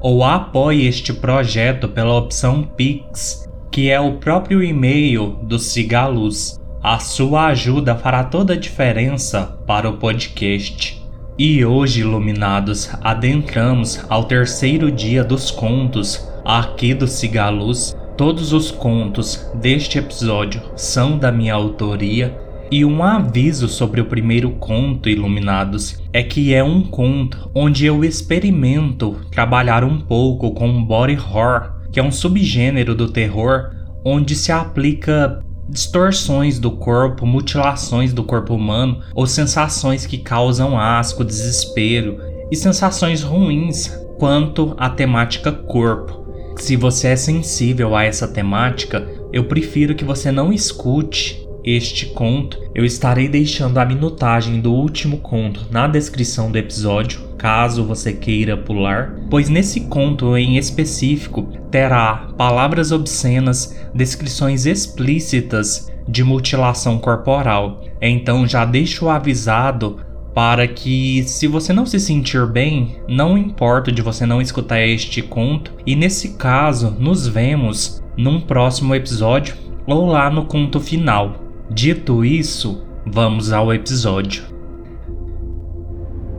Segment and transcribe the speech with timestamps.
[0.00, 6.61] ou apoie este projeto pela opção Pix, que é o próprio e-mail do Cigaluz.
[6.82, 11.00] A sua ajuda fará toda a diferença para o podcast.
[11.38, 17.94] E hoje, iluminados, adentramos ao terceiro dia dos contos aqui do Cigaluz.
[18.16, 22.36] Todos os contos deste episódio são da minha autoria.
[22.68, 28.02] E um aviso sobre o primeiro conto, Iluminados, é que é um conto onde eu
[28.02, 33.70] experimento trabalhar um pouco com body horror, que é um subgênero do terror
[34.04, 35.40] onde se aplica
[35.72, 42.18] distorções do corpo, mutilações do corpo humano ou sensações que causam asco, desespero
[42.50, 46.22] e sensações ruins quanto à temática corpo.
[46.58, 52.58] Se você é sensível a essa temática, eu prefiro que você não escute este conto.
[52.74, 58.56] Eu estarei deixando a minutagem do último conto na descrição do episódio, caso você queira
[58.56, 67.82] pular, pois nesse conto em específico terá palavras obscenas, descrições explícitas de mutilação corporal.
[68.00, 70.00] Então já deixo avisado
[70.34, 75.20] para que, se você não se sentir bem, não importa de você não escutar este
[75.20, 79.54] conto, e nesse caso, nos vemos num próximo episódio
[79.86, 81.41] ou lá no conto final.
[81.74, 84.44] Dito isso, vamos ao episódio.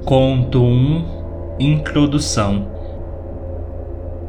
[0.06, 2.68] Conto 1 Introdução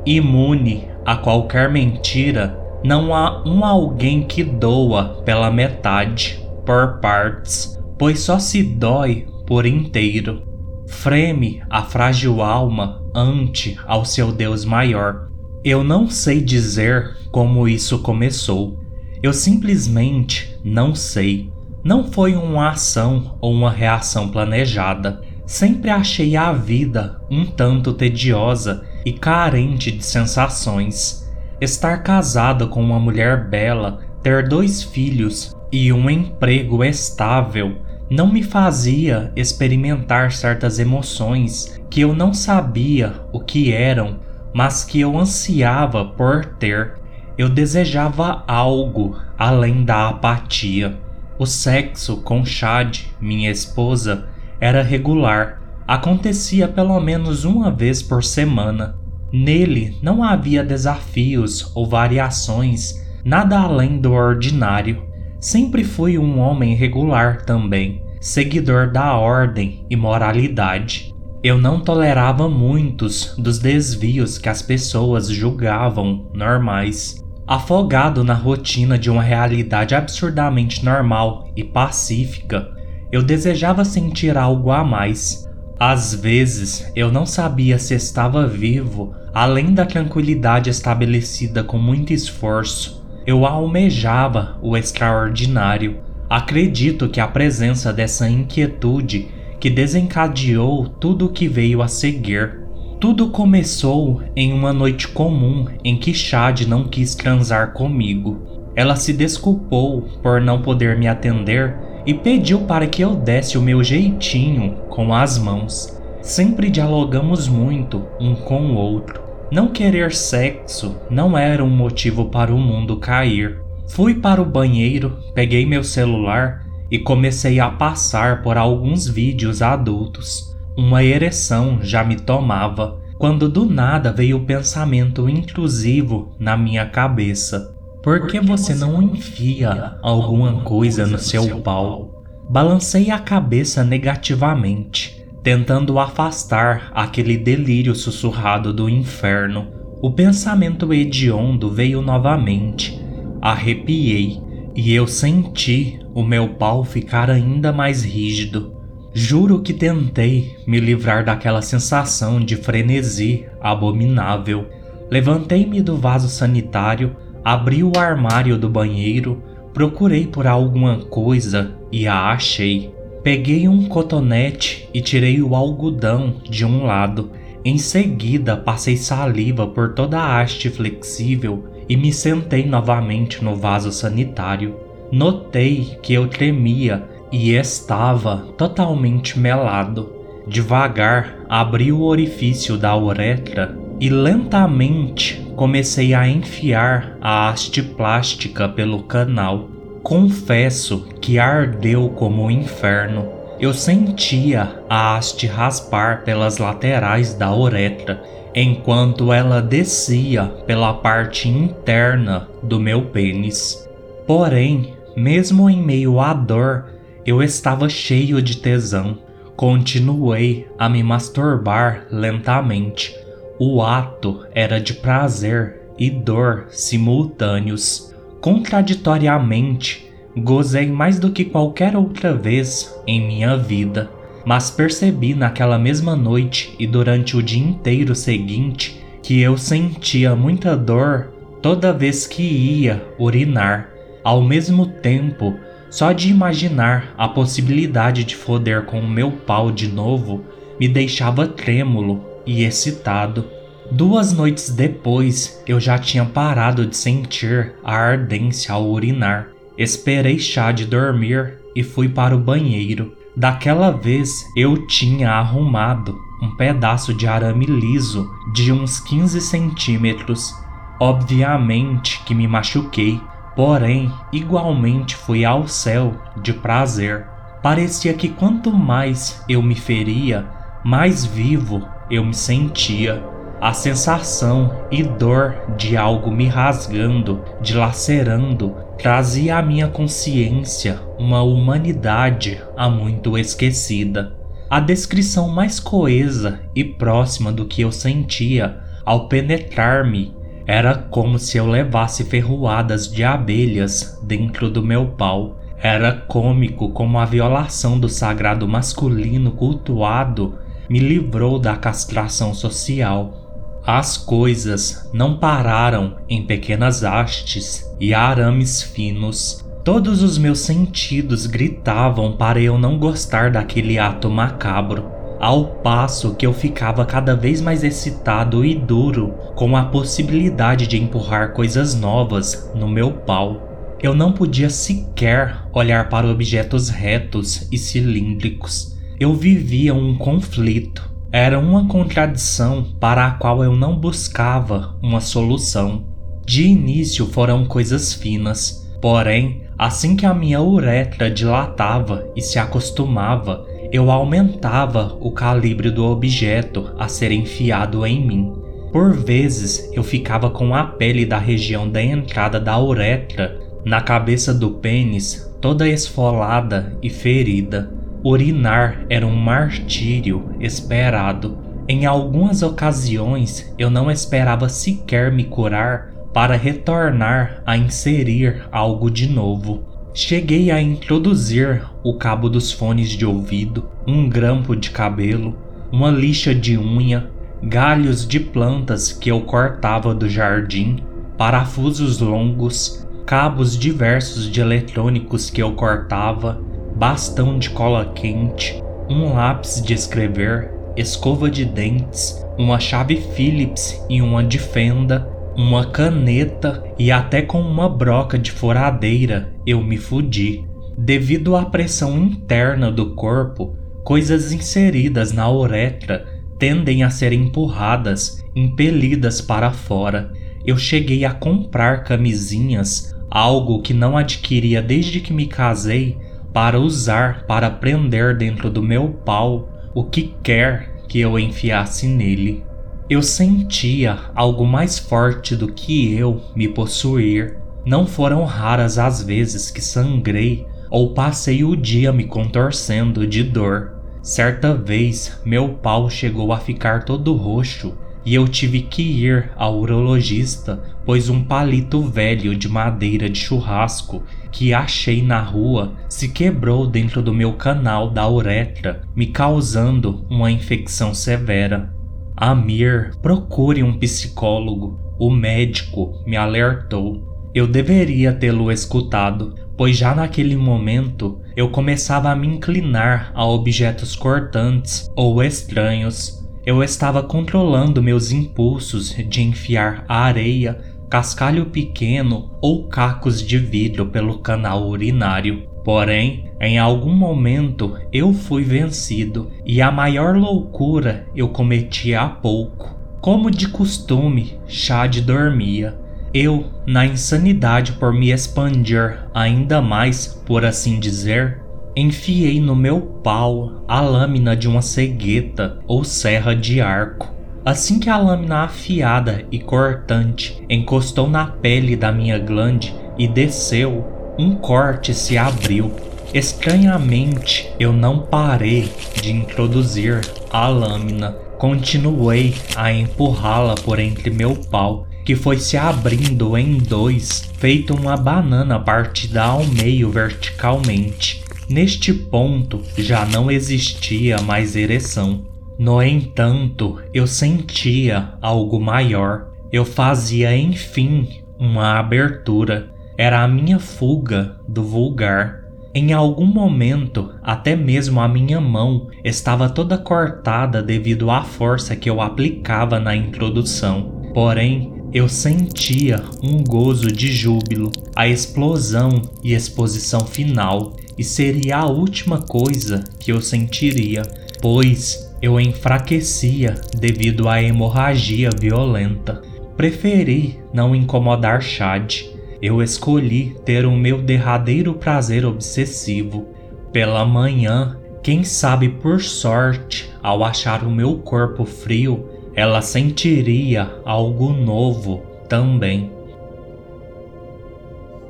[0.06, 8.20] Imune a qualquer mentira, não há um alguém que doa pela metade, por partes, pois
[8.20, 10.42] só se dói por inteiro.
[10.88, 15.28] Freme a frágil alma ante ao seu Deus maior.
[15.62, 18.83] Eu não sei dizer como isso começou.
[19.24, 21.50] Eu simplesmente não sei.
[21.82, 25.22] Não foi uma ação ou uma reação planejada.
[25.46, 31.26] Sempre achei a vida um tanto tediosa e carente de sensações.
[31.58, 37.78] Estar casada com uma mulher bela, ter dois filhos e um emprego estável
[38.10, 44.20] não me fazia experimentar certas emoções que eu não sabia o que eram,
[44.52, 47.02] mas que eu ansiava por ter.
[47.36, 50.98] Eu desejava algo além da apatia.
[51.38, 54.28] O sexo com Chad, minha esposa,
[54.60, 58.96] era regular, acontecia pelo menos uma vez por semana.
[59.32, 65.02] Nele não havia desafios ou variações, nada além do ordinário.
[65.40, 71.12] Sempre fui um homem regular também, seguidor da ordem e moralidade.
[71.42, 77.23] Eu não tolerava muitos dos desvios que as pessoas julgavam normais.
[77.46, 82.70] Afogado na rotina de uma realidade absurdamente normal e pacífica,
[83.12, 85.48] eu desejava sentir algo a mais.
[85.78, 93.04] Às vezes eu não sabia se estava vivo, além da tranquilidade estabelecida com muito esforço
[93.26, 95.98] eu almejava o extraordinário.
[96.28, 99.28] Acredito que a presença dessa inquietude
[99.58, 102.63] que desencadeou tudo o que veio a seguir.
[103.04, 108.70] Tudo começou em uma noite comum em que Chad não quis transar comigo.
[108.74, 111.76] Ela se desculpou por não poder me atender
[112.06, 116.00] e pediu para que eu desse o meu jeitinho com as mãos.
[116.22, 119.20] Sempre dialogamos muito um com o outro.
[119.52, 123.60] Não querer sexo não era um motivo para o mundo cair.
[123.86, 130.54] Fui para o banheiro, peguei meu celular e comecei a passar por alguns vídeos adultos.
[130.76, 137.74] Uma ereção já me tomava, quando do nada veio o pensamento intrusivo na minha cabeça.
[138.02, 142.22] Por que você não enfia alguma coisa no seu pau?
[142.50, 149.68] Balancei a cabeça negativamente tentando afastar aquele delírio sussurrado do inferno.
[150.00, 152.98] O pensamento hediondo veio novamente.
[153.42, 154.40] Arrepiei
[154.74, 158.73] e eu senti o meu pau ficar ainda mais rígido.
[159.16, 164.66] Juro que tentei me livrar daquela sensação de frenesi abominável.
[165.08, 167.14] Levantei-me do vaso sanitário,
[167.44, 169.40] abri o armário do banheiro,
[169.72, 172.92] procurei por alguma coisa e a achei.
[173.22, 177.30] Peguei um cotonete e tirei o algodão de um lado.
[177.64, 183.92] Em seguida, passei saliva por toda a haste flexível e me sentei novamente no vaso
[183.92, 184.74] sanitário.
[185.12, 190.08] Notei que eu tremia e estava totalmente melado.
[190.46, 199.02] Devagar abri o orifício da uretra e lentamente comecei a enfiar a haste plástica pelo
[199.02, 199.68] canal.
[200.00, 203.28] Confesso que ardeu como o inferno.
[203.58, 208.22] Eu sentia a haste raspar pelas laterais da uretra
[208.54, 213.88] enquanto ela descia pela parte interna do meu pênis.
[214.24, 216.93] Porém, mesmo em meio à dor,
[217.26, 219.18] eu estava cheio de tesão.
[219.56, 223.14] Continuei a me masturbar lentamente.
[223.58, 228.12] O ato era de prazer e dor simultâneos.
[228.40, 234.10] Contraditoriamente, gozei mais do que qualquer outra vez em minha vida,
[234.44, 240.76] mas percebi naquela mesma noite e durante o dia inteiro seguinte que eu sentia muita
[240.76, 241.32] dor
[241.62, 243.88] toda vez que ia urinar.
[244.22, 245.54] Ao mesmo tempo,
[245.94, 250.44] só de imaginar a possibilidade de foder com o meu pau de novo
[250.78, 253.44] me deixava trêmulo e excitado.
[253.92, 259.50] Duas noites depois, eu já tinha parado de sentir a ardência ao urinar.
[259.78, 263.12] Esperei chá de dormir e fui para o banheiro.
[263.36, 270.52] Daquela vez eu tinha arrumado um pedaço de arame liso de uns 15 centímetros.
[270.98, 273.20] Obviamente que me machuquei,
[273.56, 277.26] Porém, igualmente fui ao céu de prazer.
[277.62, 280.44] Parecia que quanto mais eu me feria,
[280.84, 283.22] mais vivo eu me sentia.
[283.60, 292.60] A sensação e dor de algo me rasgando, dilacerando, trazia à minha consciência uma humanidade
[292.76, 294.36] há muito esquecida.
[294.68, 300.34] A descrição mais coesa e próxima do que eu sentia ao penetrar-me
[300.66, 305.58] era como se eu levasse ferroadas de abelhas dentro do meu pau.
[305.78, 310.58] Era cômico como a violação do sagrado masculino cultuado
[310.88, 313.82] me livrou da castração social.
[313.86, 319.62] As coisas não pararam em pequenas hastes e arames finos.
[319.84, 325.13] Todos os meus sentidos gritavam para eu não gostar daquele ato macabro
[325.44, 330.96] ao passo que eu ficava cada vez mais excitado e duro com a possibilidade de
[330.96, 333.98] empurrar coisas novas no meu pau.
[334.02, 338.96] Eu não podia sequer olhar para objetos retos e cilíndricos.
[339.20, 341.12] Eu vivia um conflito.
[341.30, 346.06] Era uma contradição para a qual eu não buscava uma solução.
[346.46, 353.66] De início foram coisas finas, porém, assim que a minha uretra dilatava e se acostumava,
[353.94, 358.52] eu aumentava o calibre do objeto a ser enfiado em mim.
[358.90, 364.52] Por vezes eu ficava com a pele da região da entrada da uretra na cabeça
[364.52, 367.88] do pênis toda esfolada e ferida.
[368.24, 371.56] Urinar era um martírio esperado.
[371.86, 379.28] Em algumas ocasiões eu não esperava sequer me curar para retornar a inserir algo de
[379.28, 379.93] novo.
[380.16, 385.58] Cheguei a introduzir o cabo dos fones de ouvido, um grampo de cabelo,
[385.90, 387.28] uma lixa de unha,
[387.60, 391.02] galhos de plantas que eu cortava do jardim,
[391.36, 396.62] parafusos longos, cabos diversos de eletrônicos que eu cortava,
[396.94, 398.80] bastão de cola quente,
[399.10, 405.86] um lápis de escrever, escova de dentes, uma chave Phillips e uma de fenda, uma
[405.86, 410.64] caneta e até com uma broca de furadeira eu me fudi.
[410.96, 416.26] Devido à pressão interna do corpo, coisas inseridas na uretra
[416.58, 420.32] tendem a ser empurradas, impelidas para fora.
[420.64, 426.16] Eu cheguei a comprar camisinhas, algo que não adquiria desde que me casei,
[426.52, 432.62] para usar para prender dentro do meu pau o que quer que eu enfiasse nele.
[433.10, 437.58] Eu sentia algo mais forte do que eu me possuir.
[437.84, 443.94] Não foram raras as vezes que sangrei ou passei o dia me contorcendo de dor.
[444.22, 449.78] Certa vez, meu pau chegou a ficar todo roxo e eu tive que ir ao
[449.78, 456.86] urologista, pois um palito velho de madeira de churrasco que achei na rua se quebrou
[456.86, 461.92] dentro do meu canal da uretra, me causando uma infecção severa.
[462.34, 464.98] Amir, procure um psicólogo.
[465.18, 467.33] O médico me alertou.
[467.54, 474.16] Eu deveria tê-lo escutado, pois já naquele momento eu começava a me inclinar a objetos
[474.16, 476.44] cortantes ou estranhos.
[476.66, 484.40] Eu estava controlando meus impulsos de enfiar areia, cascalho pequeno ou cacos de vidro pelo
[484.40, 485.68] canal urinário.
[485.84, 492.98] Porém, em algum momento eu fui vencido e a maior loucura eu cometi há pouco.
[493.20, 496.02] Como de costume, Chad dormia.
[496.34, 501.62] Eu, na insanidade por me expandir ainda mais, por assim dizer,
[501.94, 507.32] enfiei no meu pau a lâmina de uma cegueta ou serra de arco.
[507.64, 514.04] Assim que a lâmina afiada e cortante encostou na pele da minha glande e desceu,
[514.36, 515.92] um corte se abriu.
[516.34, 518.90] Estranhamente, eu não parei
[519.22, 521.30] de introduzir a lâmina.
[521.58, 528.16] Continuei a empurrá-la por entre meu pau, que foi se abrindo em dois, feito uma
[528.16, 531.42] banana partida ao meio verticalmente.
[531.68, 535.46] Neste ponto já não existia mais ereção.
[535.78, 539.48] No entanto, eu sentia algo maior.
[539.72, 541.26] Eu fazia, enfim,
[541.58, 542.92] uma abertura.
[543.16, 545.64] Era a minha fuga do vulgar.
[545.94, 552.10] Em algum momento, até mesmo a minha mão estava toda cortada devido à força que
[552.10, 554.22] eu aplicava na introdução.
[554.34, 561.86] Porém, eu sentia um gozo de júbilo, a explosão e exposição final, e seria a
[561.86, 564.22] última coisa que eu sentiria,
[564.60, 569.40] pois eu enfraquecia devido à hemorragia violenta.
[569.76, 572.24] Preferi não incomodar Chad.
[572.60, 576.48] Eu escolhi ter o meu derradeiro prazer obsessivo.
[576.92, 584.52] Pela manhã, quem sabe por sorte, ao achar o meu corpo frio, ela sentiria algo
[584.52, 586.10] novo também.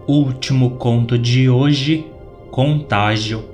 [0.07, 2.07] Último conto de hoje:
[2.51, 3.45] Contágio.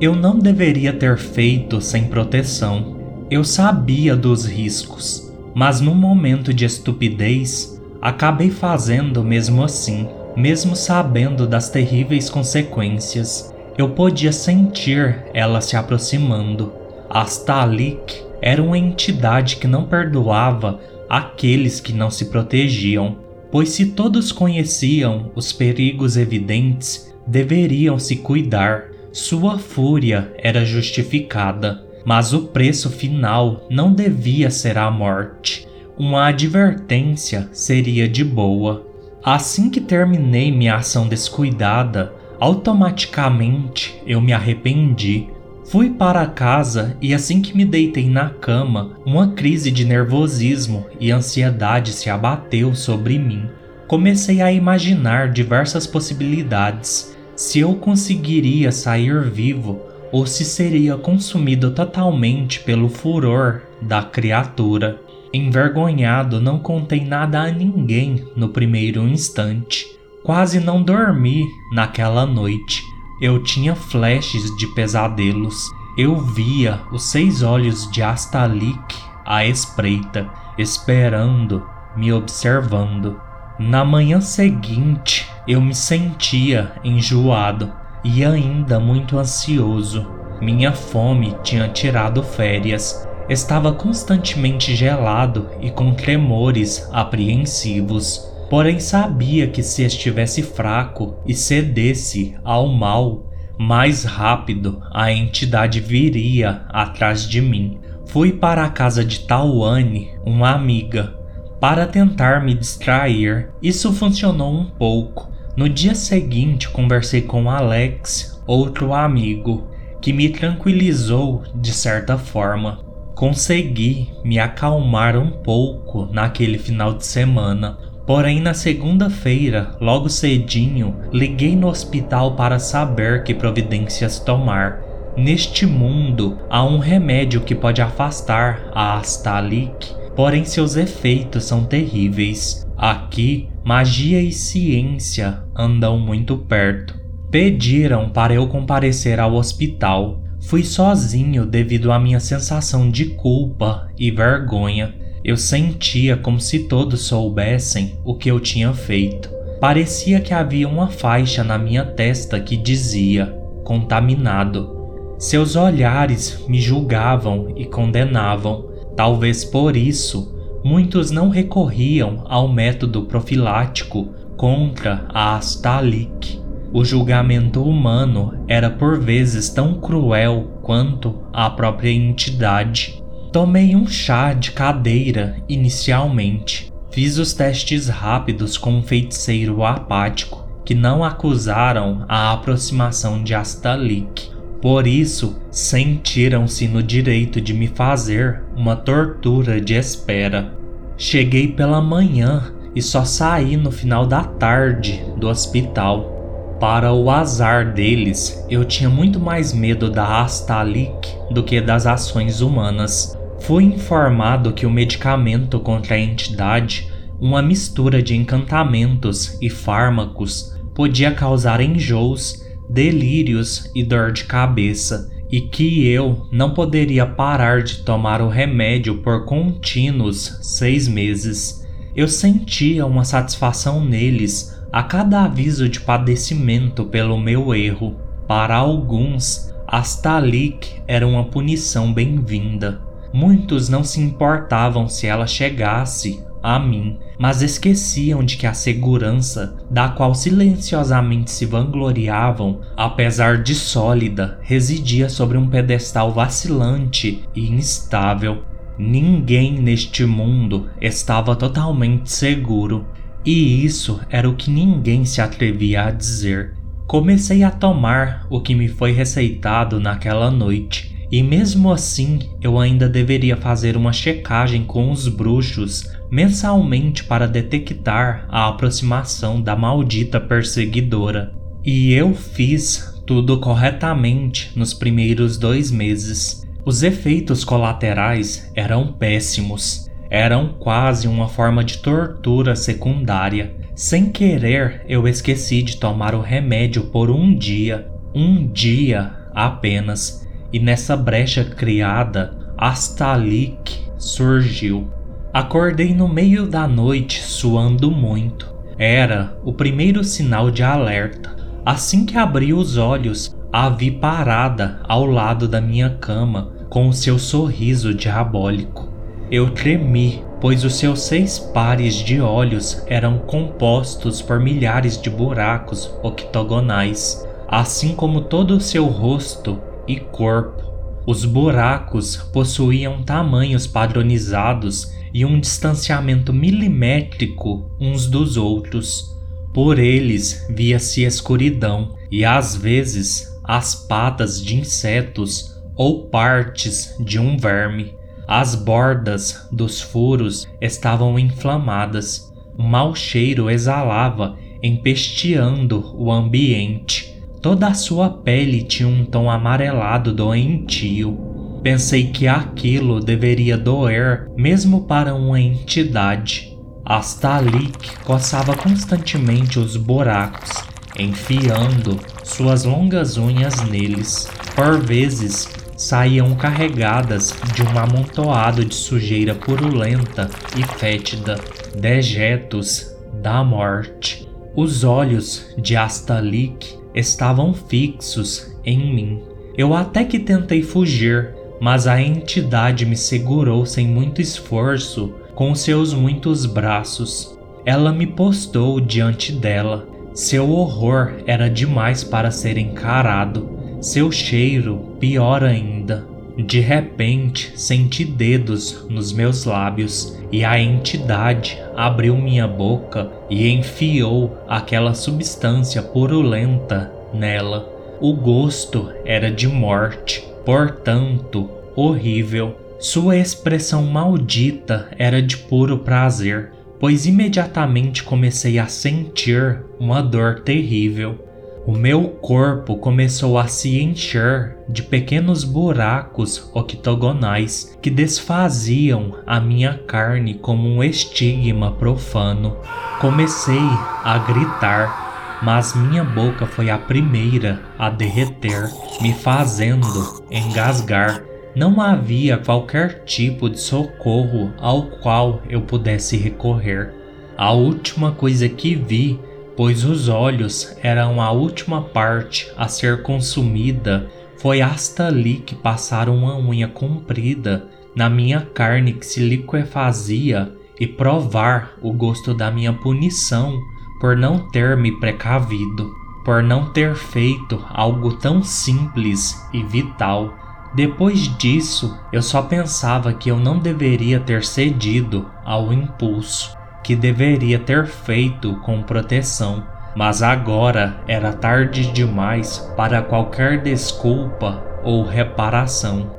[0.00, 2.96] Eu não deveria ter feito sem proteção.
[3.30, 11.46] Eu sabia dos riscos, mas num momento de estupidez, acabei fazendo mesmo assim, mesmo sabendo
[11.46, 13.54] das terríveis consequências.
[13.78, 16.72] Eu podia sentir ela se aproximando.
[17.08, 23.16] Astalik era uma entidade que não perdoava aqueles que não se protegiam,
[23.50, 28.84] pois se todos conheciam os perigos evidentes, deveriam se cuidar.
[29.12, 35.66] Sua fúria era justificada, mas o preço final não devia ser a morte.
[35.98, 38.86] Uma advertência seria de boa.
[39.22, 45.28] Assim que terminei minha ação descuidada, automaticamente eu me arrependi
[45.70, 51.12] Fui para casa e assim que me deitei na cama, uma crise de nervosismo e
[51.12, 53.48] ansiedade se abateu sobre mim.
[53.86, 57.16] Comecei a imaginar diversas possibilidades.
[57.36, 65.00] Se eu conseguiria sair vivo ou se seria consumido totalmente pelo furor da criatura.
[65.32, 69.86] Envergonhado, não contei nada a ninguém no primeiro instante.
[70.24, 72.89] Quase não dormi naquela noite
[73.20, 75.70] eu tinha flashes de pesadelos.
[75.96, 78.96] Eu via os seis olhos de Astalik
[79.26, 83.20] à espreita, esperando, me observando.
[83.58, 87.70] Na manhã seguinte, eu me sentia enjoado
[88.02, 90.06] e ainda muito ansioso.
[90.40, 93.06] Minha fome tinha tirado férias.
[93.28, 98.29] Estava constantemente gelado e com tremores apreensivos.
[98.50, 106.62] Porém, sabia que se estivesse fraco e cedesse ao mal, mais rápido a entidade viria
[106.68, 107.78] atrás de mim.
[108.06, 111.14] Fui para a casa de Tawane, uma amiga,
[111.60, 113.50] para tentar me distrair.
[113.62, 115.30] Isso funcionou um pouco.
[115.56, 119.68] No dia seguinte, conversei com Alex, outro amigo,
[120.00, 122.80] que me tranquilizou de certa forma.
[123.14, 131.54] Consegui me acalmar um pouco naquele final de semana, Porém, na segunda-feira, logo cedinho, liguei
[131.54, 134.80] no hospital para saber que providências tomar.
[135.16, 142.66] Neste mundo, há um remédio que pode afastar a Astalik, porém seus efeitos são terríveis.
[142.76, 146.98] Aqui, magia e ciência andam muito perto.
[147.30, 150.20] Pediram para eu comparecer ao hospital.
[150.40, 154.94] Fui sozinho devido à minha sensação de culpa e vergonha.
[155.22, 159.30] Eu sentia como se todos soubessem o que eu tinha feito.
[159.60, 163.26] Parecia que havia uma faixa na minha testa que dizia:
[163.62, 164.80] contaminado.
[165.18, 168.70] Seus olhares me julgavam e condenavam.
[168.96, 170.34] Talvez por isso,
[170.64, 176.40] muitos não recorriam ao método profilático contra a Astalik.
[176.72, 182.99] O julgamento humano era por vezes tão cruel quanto a própria entidade.
[183.32, 186.72] Tomei um chá de cadeira inicialmente.
[186.90, 194.30] Fiz os testes rápidos com um feiticeiro apático que não acusaram a aproximação de Astalik.
[194.60, 200.52] Por isso, sentiram-se no direito de me fazer uma tortura de espera.
[200.98, 206.56] Cheguei pela manhã e só saí no final da tarde do hospital.
[206.58, 212.40] Para o azar deles, eu tinha muito mais medo da Astalik do que das ações
[212.40, 213.19] humanas.
[213.40, 221.12] Fui informado que o medicamento contra a entidade, uma mistura de encantamentos e fármacos, podia
[221.12, 228.20] causar enjoos, delírios e dor de cabeça, e que eu não poderia parar de tomar
[228.20, 231.66] o remédio por contínuos seis meses.
[231.96, 237.96] Eu sentia uma satisfação neles a cada aviso de padecimento pelo meu erro.
[238.28, 242.89] Para alguns, Astalik era uma punição bem-vinda.
[243.12, 249.56] Muitos não se importavam se ela chegasse a mim, mas esqueciam de que a segurança,
[249.70, 258.44] da qual silenciosamente se vangloriavam, apesar de sólida, residia sobre um pedestal vacilante e instável.
[258.78, 262.86] Ninguém neste mundo estava totalmente seguro,
[263.24, 266.54] e isso era o que ninguém se atrevia a dizer.
[266.86, 272.88] Comecei a tomar o que me foi receitado naquela noite, e mesmo assim eu ainda
[272.88, 281.32] deveria fazer uma checagem com os bruxos mensalmente para detectar a aproximação da maldita perseguidora.
[281.64, 286.46] E eu fiz tudo corretamente nos primeiros dois meses.
[286.64, 293.54] Os efeitos colaterais eram péssimos eram quase uma forma de tortura secundária.
[293.74, 300.58] Sem querer, eu esqueci de tomar o remédio por um dia, um dia apenas, e
[300.58, 304.90] nessa brecha criada, Astalik surgiu.
[305.32, 308.52] Acordei no meio da noite suando muito.
[308.76, 311.36] Era o primeiro sinal de alerta.
[311.64, 316.92] Assim que abri os olhos, a vi parada ao lado da minha cama com o
[316.92, 318.88] seu sorriso diabólico.
[319.30, 325.92] Eu tremi, pois os seus seis pares de olhos eram compostos por milhares de buracos
[326.02, 330.62] octogonais, assim como todo o seu rosto e corpo.
[331.06, 339.16] Os buracos possuíam tamanhos padronizados e um distanciamento milimétrico uns dos outros.
[339.52, 347.36] Por eles via-se escuridão e às vezes as patas de insetos ou partes de um
[347.36, 347.94] verme.
[348.28, 352.32] As bordas dos furos estavam inflamadas.
[352.56, 357.09] Um mau cheiro exalava, empesteando o ambiente.
[357.42, 361.60] Toda a sua pele tinha um tom amarelado doentio.
[361.62, 366.54] Pensei que aquilo deveria doer mesmo para uma entidade.
[366.84, 370.50] Astalik coçava constantemente os buracos,
[370.98, 374.28] enfiando suas longas unhas neles.
[374.54, 375.48] Por vezes,
[375.78, 381.40] saíam carregadas de um amontoado de sujeira purulenta e fétida,
[381.74, 384.28] dejetos da morte.
[384.54, 389.22] Os olhos de Astalik estavam fixos em mim.
[389.56, 395.92] Eu até que tentei fugir, mas a entidade me segurou sem muito esforço com seus
[395.92, 397.38] muitos braços.
[397.64, 399.86] Ela me postou diante dela.
[400.14, 403.48] Seu horror era demais para ser encarado.
[403.80, 406.06] Seu cheiro, pior ainda.
[406.36, 414.36] De repente, senti dedos nos meus lábios e a entidade abriu minha boca e enfiou
[414.46, 417.66] aquela substância purulenta nela.
[417.98, 422.54] O gosto era de morte, portanto, horrível.
[422.78, 431.29] Sua expressão maldita era de puro prazer, pois imediatamente comecei a sentir uma dor terrível.
[431.66, 439.74] O meu corpo começou a se encher de pequenos buracos octogonais que desfaziam a minha
[439.86, 442.56] carne como um estigma profano.
[443.00, 443.60] Comecei
[444.02, 445.08] a gritar.
[445.42, 448.70] mas minha boca foi a primeira a derreter,
[449.00, 451.22] me fazendo engasgar.
[451.54, 456.92] Não havia qualquer tipo de socorro ao qual eu pudesse recorrer.
[457.36, 459.18] A última coisa que vi,
[459.60, 466.16] pois os olhos eram a última parte a ser consumida, foi hasta ali que passaram
[466.16, 472.72] uma unha comprida na minha carne que se liquefazia e provar o gosto da minha
[472.72, 473.60] punição
[474.00, 475.92] por não ter me precavido,
[476.24, 480.32] por não ter feito algo tão simples e vital.
[480.74, 487.58] Depois disso, eu só pensava que eu não deveria ter cedido ao impulso, que deveria
[487.58, 496.18] ter feito com proteção, mas agora era tarde demais para qualquer desculpa ou reparação.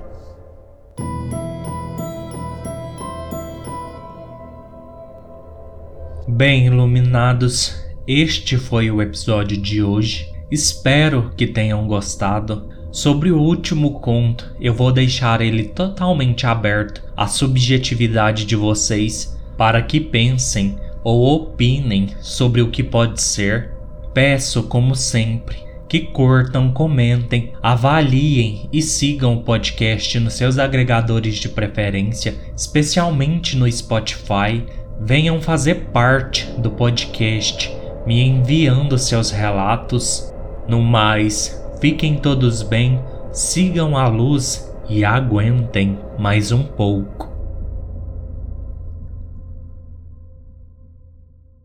[6.28, 7.76] Bem, iluminados,
[8.08, 10.32] este foi o episódio de hoje.
[10.50, 12.70] Espero que tenham gostado.
[12.92, 19.80] Sobre o último conto, eu vou deixar ele totalmente aberto à subjetividade de vocês para
[19.84, 23.70] que pensem ou opinem sobre o que pode ser.
[24.12, 31.48] Peço, como sempre, que curtam, comentem, avaliem e sigam o podcast nos seus agregadores de
[31.48, 34.66] preferência, especialmente no Spotify
[35.00, 37.72] venham fazer parte do podcast,
[38.04, 40.34] me enviando seus relatos.
[40.68, 43.00] No mais, fiquem todos bem,
[43.32, 47.31] sigam a luz e aguentem mais um pouco.